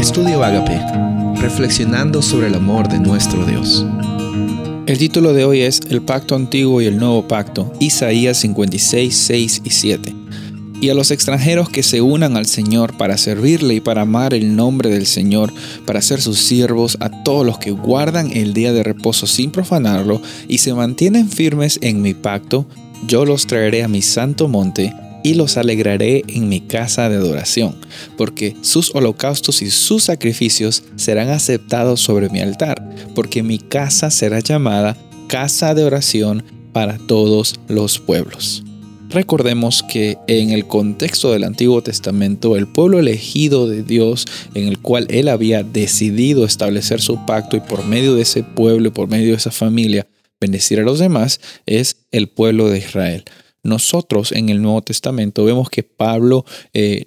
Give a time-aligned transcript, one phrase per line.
[0.00, 0.80] Estudio Agape,
[1.42, 3.84] reflexionando sobre el amor de nuestro Dios.
[4.86, 9.60] El título de hoy es El pacto antiguo y el nuevo pacto, Isaías 56, 6
[9.62, 10.14] y 7.
[10.80, 14.56] Y a los extranjeros que se unan al Señor para servirle y para amar el
[14.56, 15.52] nombre del Señor,
[15.84, 20.22] para ser sus siervos, a todos los que guardan el día de reposo sin profanarlo
[20.48, 22.64] y se mantienen firmes en mi pacto,
[23.06, 27.76] yo los traeré a mi santo monte y los alegraré en mi casa de adoración,
[28.16, 32.82] porque sus holocaustos y sus sacrificios serán aceptados sobre mi altar,
[33.14, 34.96] porque mi casa será llamada
[35.28, 36.42] casa de oración
[36.72, 38.64] para todos los pueblos.
[39.10, 44.78] Recordemos que en el contexto del Antiguo Testamento, el pueblo elegido de Dios, en el
[44.78, 49.08] cual Él había decidido establecer su pacto y por medio de ese pueblo y por
[49.08, 50.06] medio de esa familia
[50.40, 53.24] bendecir a los demás, es el pueblo de Israel.
[53.62, 57.06] Nosotros en el Nuevo Testamento vemos que Pablo eh,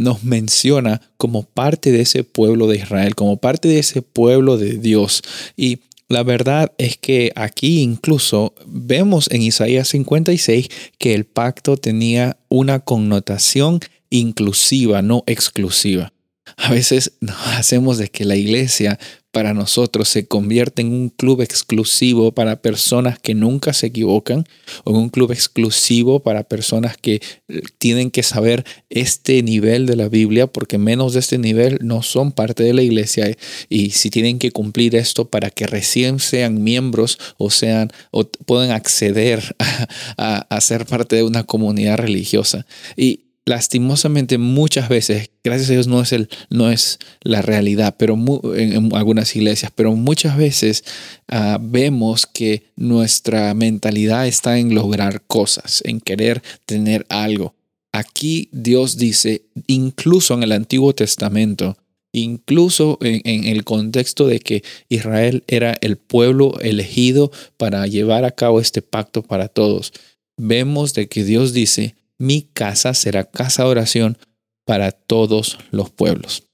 [0.00, 4.78] nos menciona como parte de ese pueblo de Israel, como parte de ese pueblo de
[4.78, 5.22] Dios.
[5.56, 12.36] Y la verdad es que aquí incluso vemos en Isaías 56 que el pacto tenía
[12.48, 16.12] una connotación inclusiva, no exclusiva.
[16.56, 18.98] A veces nos hacemos de que la iglesia
[19.34, 24.46] para nosotros se convierte en un club exclusivo para personas que nunca se equivocan
[24.84, 29.96] o en un club exclusivo para personas que eh, tienen que saber este nivel de
[29.96, 33.36] la Biblia porque menos de este nivel no son parte de la iglesia
[33.68, 38.70] y si tienen que cumplir esto para que recién sean miembros o sean o puedan
[38.70, 39.56] acceder
[40.16, 42.66] a, a ser parte de una comunidad religiosa.
[42.96, 48.18] Y lastimosamente muchas veces, gracias a Dios no es, el, no es la realidad, pero
[48.54, 50.84] en, algunas iglesias, pero muchas veces
[51.28, 57.54] ah, vemos que nuestra mentalidad está en lograr cosas, en querer tener algo.
[57.92, 61.76] Aquí Dios dice, incluso en el Antiguo Testamento,
[62.12, 68.30] incluso en, en, el contexto de que Israel era el pueblo elegido para llevar a
[68.30, 69.92] cabo este pacto para todos,
[70.36, 74.18] vemos de que Dios dice, mi casa será casa de oración
[74.64, 76.44] para todos los pueblos.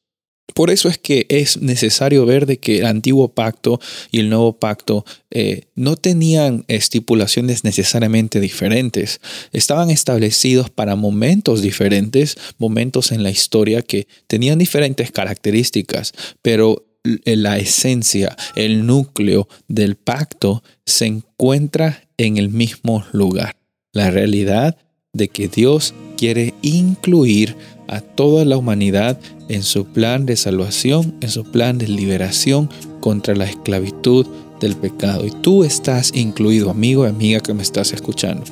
[0.54, 4.59] Por eso es que es necesario ver de que el antiguo pacto y el nuevo
[4.59, 9.20] pacto eh, no tenían estipulaciones necesariamente diferentes.
[9.53, 16.12] Estaban establecidos para momentos diferentes, momentos en la historia que tenían diferentes características,
[16.43, 16.84] pero
[17.25, 23.56] la esencia, el núcleo del pacto se encuentra en el mismo lugar.
[23.93, 24.76] La realidad
[25.12, 27.56] de que Dios quiere incluir
[27.88, 33.34] a toda la humanidad en su plan de salvación, en su plan de liberación contra
[33.34, 34.26] la esclavitud
[34.60, 35.26] del pecado.
[35.26, 38.44] Y tú estás incluido, amigo y amiga que me estás escuchando.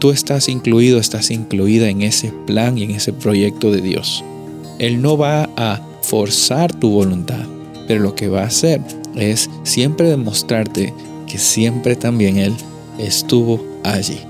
[0.00, 4.24] Tú estás incluido, estás incluida en ese plan y en ese proyecto de Dios.
[4.80, 7.46] Él no va a forzar tu voluntad,
[7.86, 8.80] pero lo que va a hacer
[9.14, 10.92] es siempre demostrarte
[11.28, 12.54] que siempre también Él
[12.98, 14.29] estuvo allí.